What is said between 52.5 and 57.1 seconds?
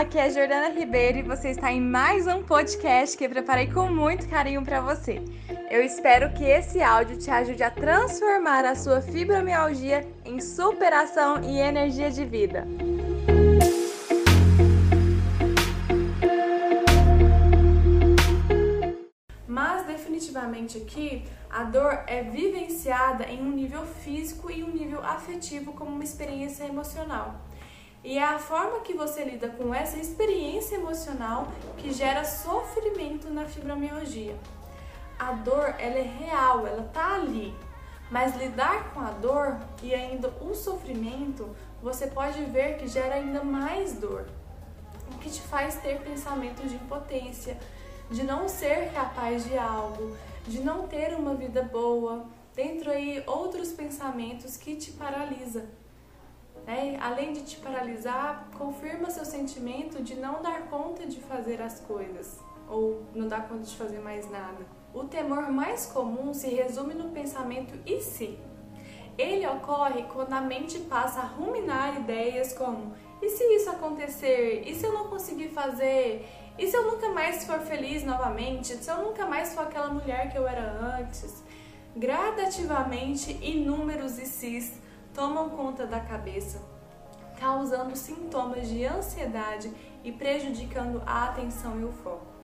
dentro aí outros pensamentos que te paralisam. Né?